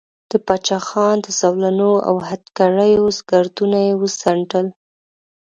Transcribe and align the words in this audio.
د 0.29 0.31
باچا 0.45 0.79
خان 0.87 1.15
د 1.21 1.27
زولنو 1.39 1.91
او 2.07 2.15
هتکړیو 2.29 3.05
ګردونه 3.29 3.77
یې 3.85 3.93
وڅنډل. 4.01 4.67